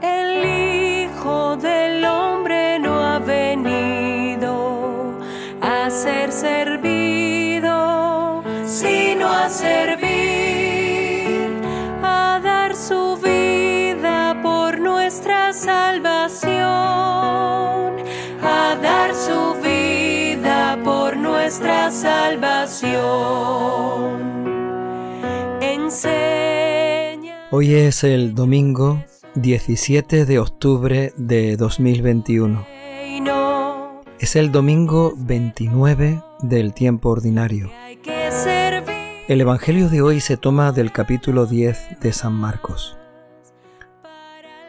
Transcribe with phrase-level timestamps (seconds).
[0.00, 5.18] El Hijo del Hombre no ha venido
[5.60, 7.74] a ser servido,
[8.64, 10.06] sino a servir,
[12.00, 16.62] a dar su vida por nuestra salvación,
[18.40, 23.00] a dar su vida por nuestra salvación.
[25.60, 27.48] Enseña.
[27.50, 29.02] Hoy es el domingo
[29.42, 32.66] 17 de octubre de 2021.
[32.66, 37.70] reino, Es el domingo 29 del tiempo ordinario.
[39.28, 42.98] El Evangelio de hoy se toma del capítulo 10 de San Marcos.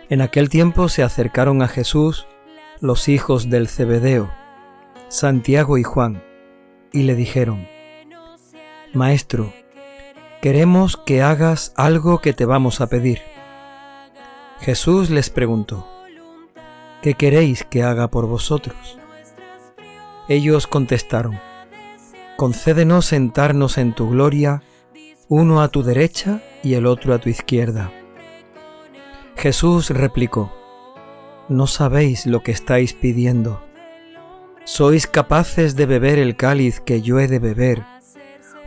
[0.08, 2.28] En aquel tiempo se acercaron a Jesús
[2.80, 4.32] los hijos del Zebedeo,
[5.08, 6.22] Santiago y Juan,
[6.94, 7.68] y le dijeron,
[8.94, 9.52] Maestro,
[10.44, 13.29] queremos que hagas algo que te vamos a pedir.
[14.62, 15.88] Jesús les preguntó,
[17.02, 19.00] ¿qué queréis que haga por vosotros?
[20.28, 21.40] Ellos contestaron,
[22.36, 24.62] concédenos sentarnos en tu gloria,
[25.30, 27.90] uno a tu derecha y el otro a tu izquierda.
[29.38, 30.54] Jesús replicó,
[31.48, 33.64] No sabéis lo que estáis pidiendo.
[34.66, 37.86] ¿Sois capaces de beber el cáliz que yo he de beber,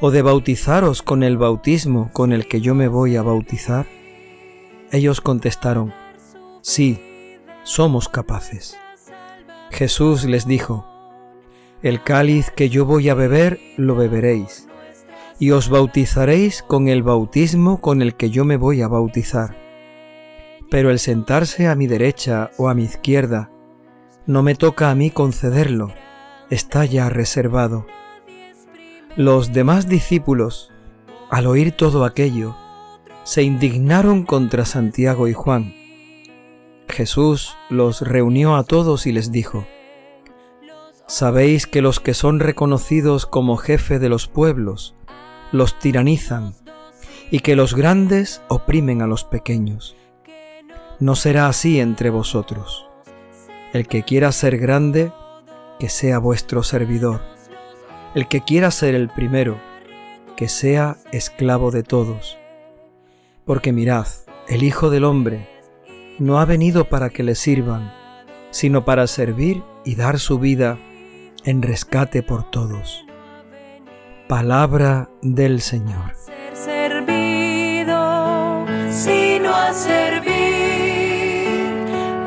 [0.00, 3.86] o de bautizaros con el bautismo con el que yo me voy a bautizar?
[4.92, 5.94] Ellos contestaron,
[6.60, 7.00] Sí,
[7.62, 8.76] somos capaces.
[9.70, 10.86] Jesús les dijo,
[11.82, 14.68] El cáliz que yo voy a beber lo beberéis,
[15.38, 19.56] y os bautizaréis con el bautismo con el que yo me voy a bautizar.
[20.70, 23.50] Pero el sentarse a mi derecha o a mi izquierda,
[24.26, 25.94] no me toca a mí concederlo,
[26.50, 27.86] está ya reservado.
[29.16, 30.70] Los demás discípulos,
[31.30, 32.56] al oír todo aquello,
[33.24, 35.74] se indignaron contra Santiago y Juan.
[36.88, 39.66] Jesús los reunió a todos y les dijo,
[41.06, 44.94] Sabéis que los que son reconocidos como jefe de los pueblos
[45.52, 46.54] los tiranizan
[47.30, 49.96] y que los grandes oprimen a los pequeños.
[51.00, 52.86] No será así entre vosotros.
[53.72, 55.12] El que quiera ser grande,
[55.78, 57.20] que sea vuestro servidor.
[58.14, 59.58] El que quiera ser el primero,
[60.36, 62.38] que sea esclavo de todos.
[63.44, 64.06] Porque mirad,
[64.48, 65.48] el Hijo del Hombre
[66.18, 67.92] no ha venido para que le sirvan,
[68.50, 70.78] sino para servir y dar su vida
[71.44, 73.04] en rescate por todos.
[74.28, 76.14] Palabra del Señor.
[76.54, 80.28] ser servido, sino a servir,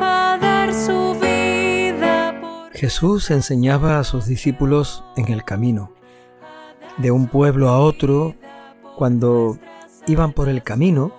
[0.02, 5.92] a dar su vida por Jesús enseñaba a sus discípulos en el camino,
[6.98, 8.34] de un pueblo a otro,
[8.98, 9.58] cuando
[10.06, 11.12] iban por el camino,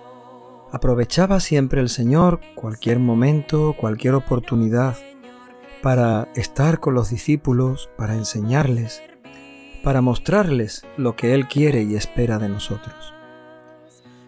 [0.72, 4.96] aprovechaba siempre el Señor cualquier momento, cualquier oportunidad
[5.82, 9.02] para estar con los discípulos, para enseñarles,
[9.82, 13.14] para mostrarles lo que Él quiere y espera de nosotros.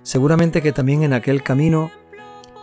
[0.03, 1.91] Seguramente que también en aquel camino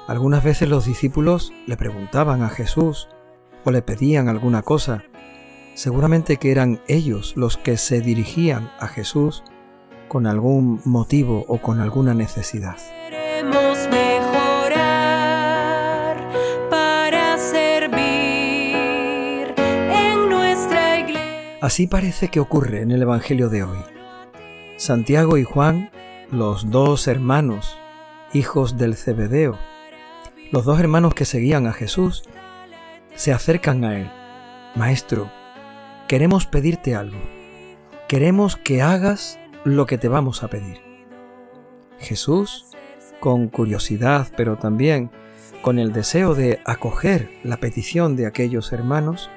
[0.07, 3.09] algunas veces los discípulos le preguntaban a Jesús
[3.65, 5.03] o le pedían alguna cosa.
[5.75, 9.43] Seguramente que eran ellos los que se dirigían a Jesús
[10.07, 12.77] con algún motivo o con alguna necesidad.
[13.09, 14.77] Queremos mejorar
[16.69, 17.95] para servir
[19.57, 21.57] en nuestra iglesia.
[21.61, 23.79] Así parece que ocurre en el Evangelio de hoy.
[24.77, 25.91] Santiago y Juan,
[26.31, 27.77] los dos hermanos,
[28.33, 29.57] hijos del Zebedeo,
[30.51, 32.23] los dos hermanos que seguían a Jesús,
[33.15, 34.09] se acercan a él.
[34.75, 35.31] Maestro,
[36.07, 37.19] queremos pedirte algo.
[38.07, 40.81] Queremos que hagas lo que te vamos a pedir.
[41.99, 42.65] Jesús,
[43.19, 45.11] con curiosidad, pero también
[45.61, 49.29] con el deseo de acoger la petición de aquellos hermanos,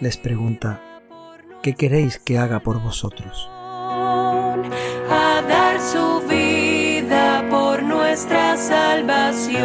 [0.00, 0.82] les pregunta,
[1.62, 3.48] ¿qué queréis que haga por vosotros?
[5.10, 9.64] a dar su vida por nuestra salvación,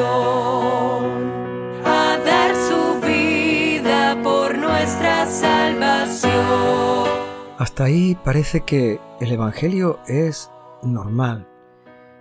[7.59, 10.50] Hasta ahí parece que el Evangelio es
[10.81, 11.45] normal.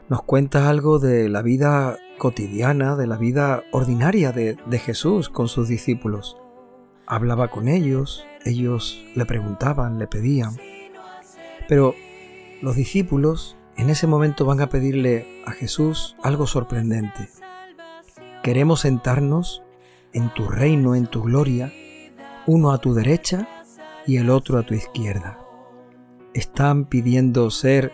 [0.09, 5.69] Nos cuenta algo de la vida cotidiana, de la vida ordinaria de, Jesús con sus
[5.69, 6.37] discípulos.
[7.07, 10.57] Hablaba con ellos, ellos le preguntaban, le pedían.
[11.69, 11.95] Pero
[12.61, 17.29] los discípulos en ese momento van a pedirle a Jesús algo sorprendente.
[18.43, 19.63] Queremos sentarnos
[20.13, 21.73] en tu reino, en tu gloria,
[22.49, 23.47] uno a tu derecha
[24.09, 25.39] y el otro a tu izquierda.
[26.33, 27.93] Están pidiendo ser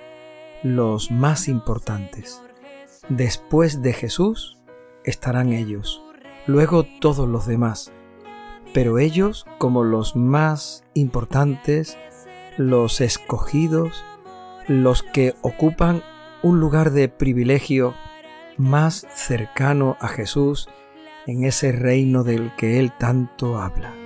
[0.62, 2.40] los más importantes.
[3.08, 4.56] Después de Jesús
[5.04, 6.02] estarán ellos,
[6.46, 7.92] luego todos los demás.
[8.72, 11.98] Pero ellos, como los más importantes,
[12.58, 14.04] los escogidos,
[14.68, 16.02] los que ocupan
[16.44, 17.92] un lugar de privilegio
[18.56, 20.68] más cercano a Jesús
[21.26, 24.03] en ese reino del que Él tanto habla.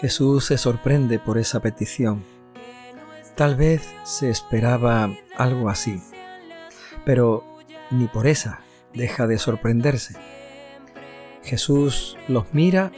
[0.00, 2.24] Jesús se sorprende por esa petición.
[3.36, 6.02] Tal vez se esperaba algo así,
[7.04, 7.44] pero
[7.90, 8.60] ni por esa
[8.92, 10.14] deja de sorprenderse.
[11.42, 12.92] Jesús los mira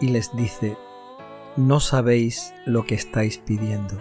[0.00, 0.76] y les dice,
[1.56, 4.00] no sabéis lo que estáis pidiendo.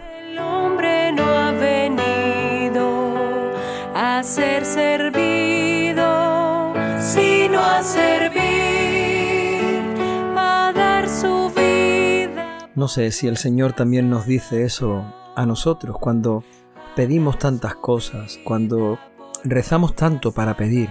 [4.23, 6.03] Ser servido,
[6.99, 8.41] sino a servir,
[10.35, 12.69] a dar su vida.
[12.75, 16.43] No sé si el Señor también nos dice eso a nosotros cuando
[16.95, 18.97] pedimos tantas cosas, cuando
[19.43, 20.89] rezamos tanto para pedir,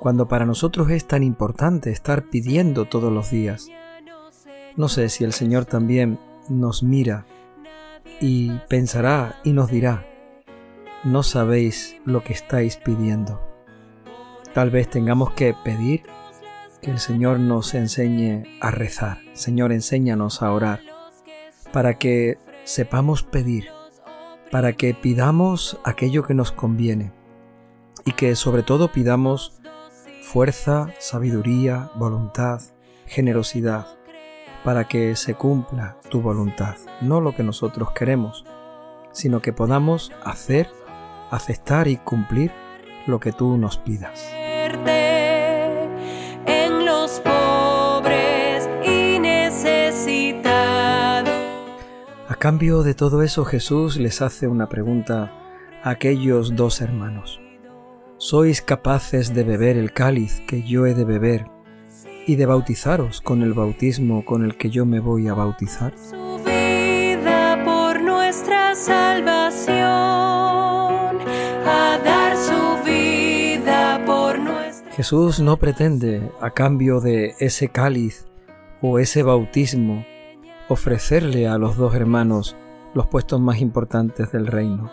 [0.00, 3.68] cuando para nosotros es tan importante estar pidiendo todos los días.
[4.76, 6.18] No sé si el Señor también
[6.48, 7.24] nos mira
[8.20, 10.04] y pensará y nos dirá,
[11.04, 13.40] no sabéis lo que estáis pidiendo.
[14.54, 16.02] Tal vez tengamos que pedir
[16.80, 19.18] que el Señor nos enseñe a rezar.
[19.34, 20.80] Señor, enséñanos a orar.
[21.72, 23.68] Para que sepamos pedir,
[24.50, 27.12] para que pidamos aquello que nos conviene.
[28.04, 29.60] Y que sobre todo pidamos
[30.22, 32.60] fuerza, sabiduría, voluntad,
[33.06, 33.86] generosidad.
[34.64, 38.44] Para que se cumpla tu voluntad, no lo que nosotros queremos,
[39.12, 40.68] sino que podamos hacer,
[41.30, 42.52] aceptar y cumplir
[43.06, 44.28] lo que tú nos pidas.
[46.46, 50.56] En los pobres y necesitados.
[52.28, 55.32] A cambio de todo eso Jesús les hace una pregunta
[55.82, 57.40] a aquellos dos hermanos.
[58.18, 61.46] ¿Sois capaces de beber el cáliz que yo he de beber
[62.26, 65.92] y de bautizaros con el bautismo con el que yo me voy a bautizar?
[65.98, 69.75] Su vida por nuestra salvación,
[74.96, 78.24] Jesús no pretende, a cambio de ese cáliz
[78.80, 80.06] o ese bautismo,
[80.70, 82.56] ofrecerle a los dos hermanos
[82.94, 84.90] los puestos más importantes del reino.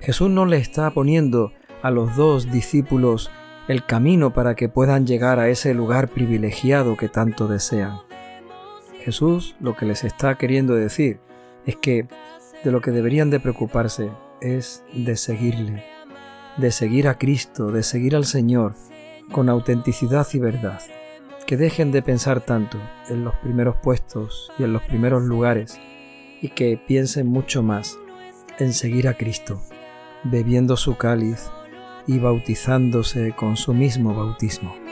[0.00, 3.30] Jesús no le está poniendo a los dos discípulos
[3.66, 7.96] el camino para que puedan llegar a ese lugar privilegiado que tanto desean.
[9.00, 11.18] Jesús lo que les está queriendo decir
[11.64, 12.08] es que
[12.62, 14.10] de lo que deberían de preocuparse
[14.42, 15.82] es de seguirle,
[16.58, 18.74] de seguir a Cristo, de seguir al Señor
[19.32, 20.80] con autenticidad y verdad.
[21.46, 22.78] Que dejen de pensar tanto
[23.08, 25.80] en los primeros puestos y en los primeros lugares
[26.40, 27.98] y que piensen mucho más
[28.58, 29.60] en seguir a Cristo,
[30.24, 31.50] bebiendo su cáliz
[32.06, 34.89] y bautizándose con su mismo bautismo.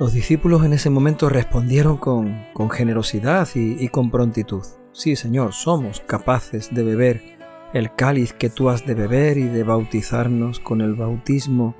[0.00, 4.64] Los discípulos en ese momento respondieron con, generosidad y, y con prontitud.
[4.92, 7.38] Sí, Señor, somos capaces de beber
[7.74, 11.74] el cáliz que tú has de beber y de bautizarnos con el bautismo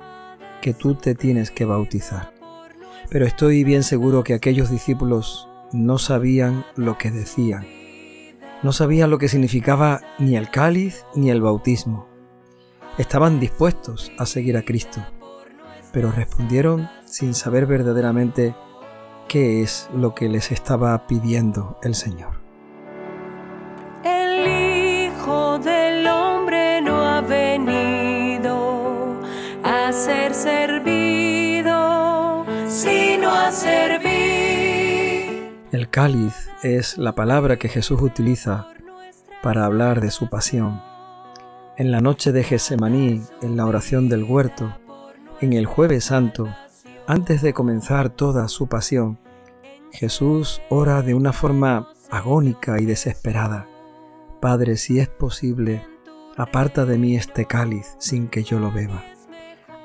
[0.61, 2.31] que tú te tienes que bautizar.
[3.09, 7.65] Pero estoy bien seguro que aquellos discípulos no sabían lo que decían.
[8.61, 12.07] No sabían lo que significaba ni el cáliz ni el bautismo.
[12.99, 15.03] Estaban dispuestos a seguir a Cristo,
[15.91, 18.55] pero respondieron sin saber verdaderamente
[19.27, 22.39] qué es lo que les estaba pidiendo el Señor.
[24.03, 29.19] El Hijo del Hombre no ha venido
[29.61, 31.75] a ser servido,
[32.67, 34.09] sino a servir.
[35.71, 38.67] El cáliz es la palabra que Jesús utiliza
[39.43, 40.81] para hablar de su pasión.
[41.75, 44.73] En la noche de Gesemaní, en la oración del huerto,
[45.41, 46.47] en el jueves santo,
[47.11, 49.19] antes de comenzar toda su pasión,
[49.91, 53.67] Jesús ora de una forma agónica y desesperada.
[54.39, 55.85] Padre, si es posible,
[56.37, 59.03] aparta de mí este cáliz sin que yo lo beba.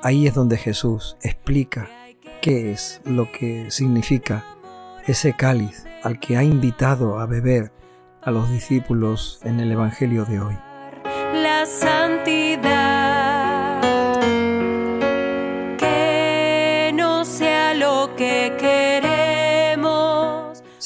[0.01, 1.89] Ahí es donde Jesús explica
[2.41, 4.45] qué es lo que significa
[5.05, 7.73] ese cáliz al que ha invitado a beber
[8.21, 10.57] a los discípulos en el Evangelio de hoy.
[11.33, 12.76] La santidad,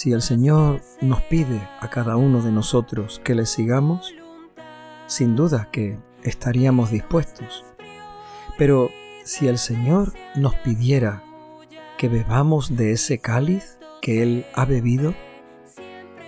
[0.01, 4.15] Si el Señor nos pide a cada uno de nosotros que le sigamos,
[5.05, 7.63] sin duda que estaríamos dispuestos.
[8.57, 8.89] Pero
[9.25, 11.21] si el Señor nos pidiera
[11.99, 15.13] que bebamos de ese cáliz que Él ha bebido,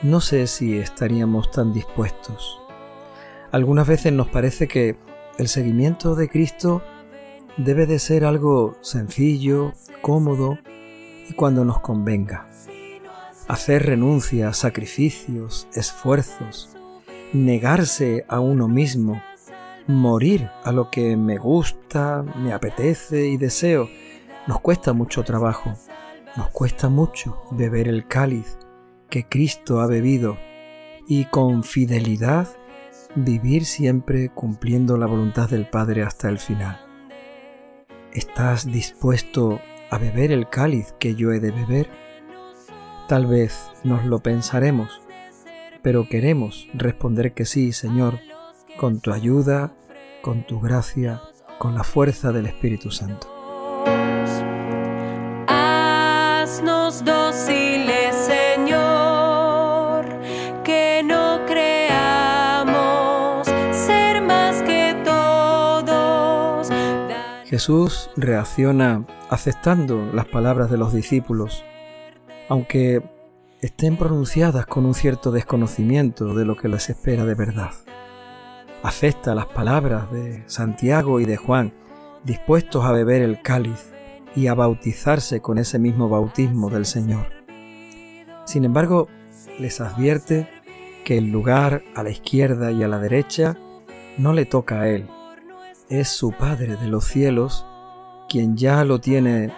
[0.03, 2.62] no sé si estaríamos tan dispuestos.
[3.51, 4.98] Algunas veces nos parece que
[5.39, 6.84] el seguimiento de Cristo
[7.58, 10.60] debe de ser algo sencillo, cómodo
[11.27, 12.52] y cuando nos convenga.
[13.47, 16.69] Hacer renuncias, sacrificios, esfuerzos,
[17.33, 19.21] negarse a uno mismo,
[19.85, 23.89] morir a lo que me gusta, me apetece y deseo,
[24.47, 25.73] nos cuesta mucho trabajo,
[26.38, 28.57] nos cuesta mucho beber el cáliz
[29.09, 30.38] que Cristo ha bebido
[31.05, 32.47] y con fidelidad
[33.15, 36.79] vivir siempre cumpliendo la voluntad del Padre hasta el final.
[38.13, 39.59] ¿Estás dispuesto
[39.91, 42.02] a beber el cáliz que yo he de beber?
[43.13, 45.00] Tal vez nos lo pensaremos,
[45.84, 48.17] pero queremos responder que sí, Señor,
[48.75, 49.75] con tu ayuda,
[50.24, 51.22] con tu gracia,
[51.60, 53.27] con la fuerza del Espíritu Santo.
[55.48, 60.08] Haznos dóciles, Señor,
[60.63, 66.67] que no creamos ser más que todos.
[67.46, 71.63] Jesús reacciona aceptando las palabras de los discípulos,
[72.53, 73.01] aunque
[73.62, 77.72] estén pronunciadas con un cierto desconocimiento de lo que les espera de verdad.
[78.83, 81.74] Acepta las palabras de Santiago y de Juan,
[82.24, 83.91] dispuestos a beber el cáliz
[84.36, 87.25] y a bautizarse con ese mismo bautismo del Señor.
[88.45, 89.07] Sin embargo,
[89.57, 90.48] les advierte
[91.05, 93.57] que el lugar a la izquierda y a la derecha
[94.19, 95.07] no le toca a Él.
[95.89, 97.65] Es su Padre de los cielos
[98.29, 99.51] quien ya lo tiene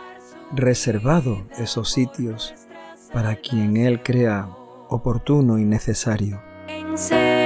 [0.53, 2.55] reservado esos sitios
[3.15, 4.49] para quien Él crea
[4.89, 6.41] oportuno y necesario.
[6.67, 7.37] Enséñanos,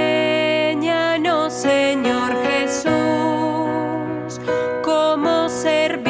[1.52, 2.90] Señor Jesús,
[4.82, 6.02] cómo servir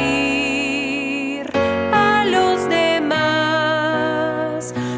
[1.92, 3.54] a los demás.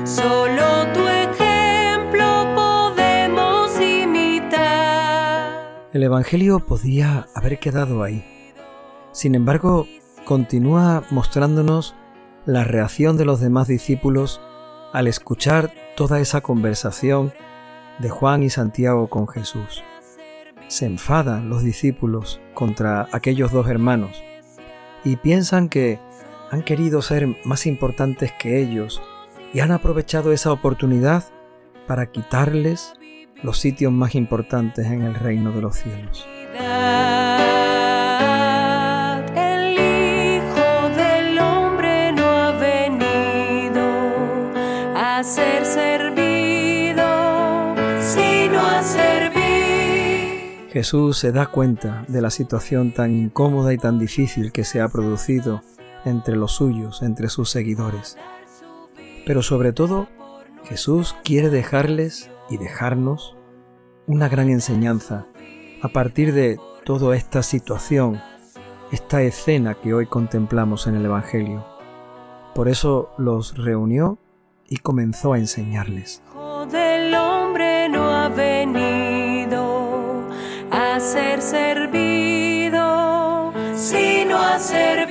[0.04, 5.50] Solo tu ejemplo podemos imitar.
[5.92, 8.25] El Evangelio podía haber quedado ahí.
[9.11, 9.88] Sin embargo,
[10.25, 11.97] continúa mostrándonos
[12.47, 14.40] la reacción de los demás discípulos
[14.92, 17.32] al escuchar toda esa conversación
[17.99, 19.82] de Juan y Santiago con Jesús.
[20.68, 24.22] Se enfadan los discípulos contra aquellos dos hermanos
[25.04, 25.99] y piensan que
[26.50, 29.02] han querido ser más importantes que ellos
[29.52, 31.25] y han aprovechado esa oportunidad
[31.87, 32.94] para quitarles
[33.42, 36.26] los sitios más importantes en el reino de los cielos.
[50.72, 54.88] Jesús se da cuenta de la situación tan incómoda y tan difícil que se ha
[54.88, 55.60] producido
[56.06, 58.16] entre los suyos, entre sus seguidores.
[59.26, 60.08] Pero sobre todo,
[60.64, 63.36] Jesús quiere dejarles y dejarnos
[64.06, 65.26] una gran enseñanza
[65.82, 68.22] a partir de toda esta situación,
[68.92, 71.66] esta escena que hoy contemplamos en el Evangelio.
[72.54, 74.18] Por eso los reunió
[74.70, 76.22] y comenzó a enseñarles.
[81.12, 82.81] Ser servido,
[83.75, 85.11] sino a servir,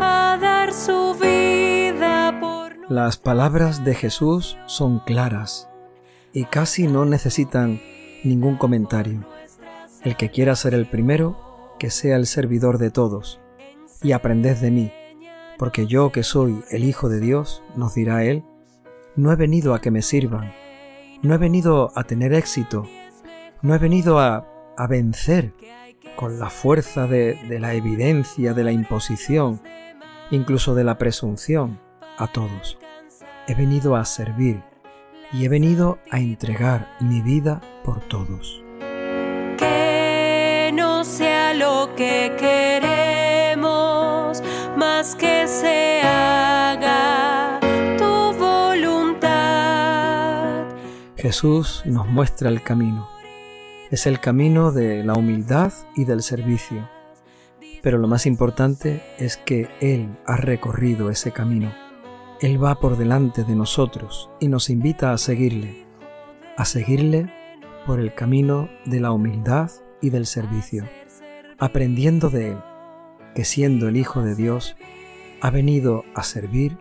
[0.00, 5.68] a dar su vida por Las palabras de Jesús son claras
[6.32, 7.78] y casi no necesitan
[8.24, 9.26] ningún comentario.
[10.02, 13.38] El que quiera ser el primero, que sea el servidor de todos,
[14.02, 14.92] y aprended de mí
[15.60, 18.44] porque yo que soy el Hijo de Dios, nos dirá Él,
[19.14, 20.54] no he venido a que me sirvan,
[21.20, 22.86] no he venido a tener éxito,
[23.62, 25.54] no he venido a, a vencer
[26.16, 29.62] con la fuerza de, de la evidencia, de la imposición,
[30.30, 31.80] incluso de la presunción
[32.18, 32.78] a todos.
[33.46, 34.62] He venido a servir
[35.32, 38.62] y he venido a entregar mi vida por todos.
[39.58, 44.42] Que no sea lo que queremos,
[44.76, 47.60] más que se haga
[47.98, 49.30] tu voluntad.
[51.16, 53.19] Jesús nos muestra el camino.
[53.90, 56.88] Es el camino de la humildad y del servicio.
[57.82, 61.72] Pero lo más importante es que Él ha recorrido ese camino.
[62.40, 65.86] Él va por delante de nosotros y nos invita a seguirle,
[66.56, 67.32] a seguirle
[67.84, 70.88] por el camino de la humildad y del servicio,
[71.58, 72.58] aprendiendo de Él,
[73.34, 74.76] que siendo el Hijo de Dios,
[75.40, 76.78] ha venido a servir,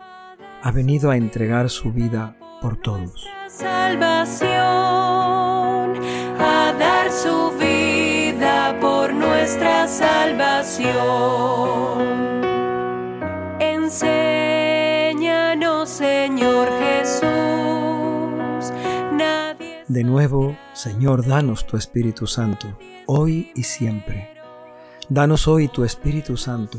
[0.61, 3.27] ha venido a entregar su vida por todos.
[3.47, 4.98] Salvación,
[9.89, 10.93] salvación.
[13.59, 15.09] Enséñanos,
[15.89, 17.29] Señor Jesús.
[19.87, 22.77] De nuevo, Señor, danos tu Espíritu Santo,
[23.07, 24.29] hoy y siempre.
[25.09, 26.77] Danos hoy tu Espíritu Santo,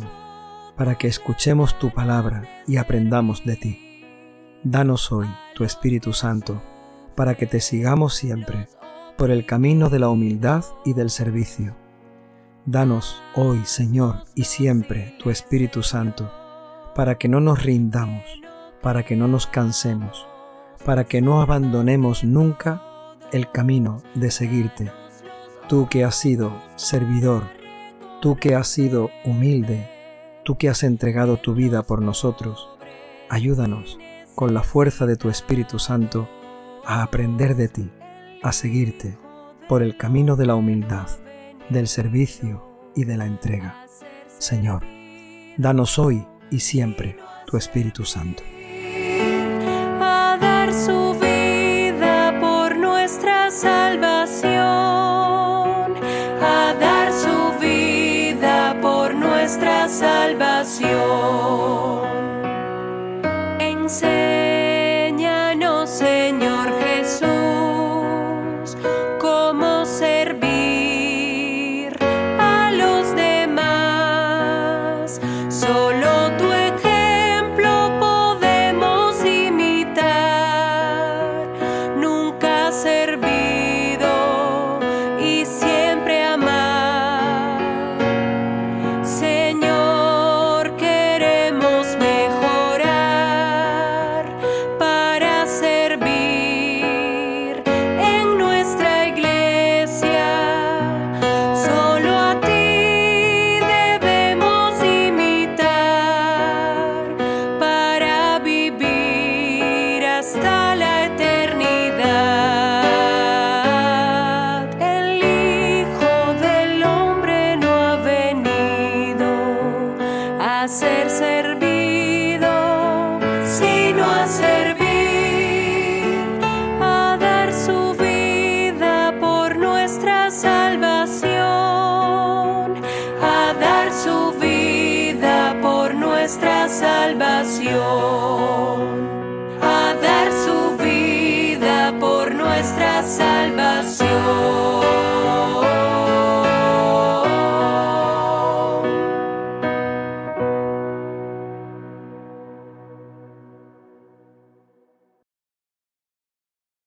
[0.77, 4.05] para que escuchemos tu palabra y aprendamos de ti.
[4.63, 5.27] Danos hoy
[5.57, 6.63] tu Espíritu Santo,
[7.17, 8.69] para que te sigamos siempre
[9.19, 11.80] por el camino de la humildad y del servicio.
[12.71, 16.31] Danos hoy, Señor, y siempre tu Espíritu Santo,
[16.95, 18.23] para que no nos rindamos,
[18.81, 20.25] para que no nos cansemos,
[20.85, 22.81] para que no abandonemos nunca
[23.33, 24.93] el camino de seguirte.
[25.69, 27.43] Tú que has sido servidor,
[28.21, 29.91] tú que has sido humilde,
[30.45, 32.69] tú que has entregado tu vida por nosotros,
[33.29, 33.99] ayúdanos
[34.37, 36.29] con la fuerza de tu Espíritu Santo
[36.85, 37.91] a aprender de ti
[38.45, 39.19] a seguirte
[39.69, 41.09] por el camino de la humildad,
[41.71, 43.87] del servicio y de la entrega.
[44.39, 44.85] Señor,
[45.57, 48.43] danos hoy y siempre tu Espíritu Santo.
[50.01, 54.61] A dar su vida por nuestra salvación,
[56.43, 60.91] a dar su vida por nuestra salvación.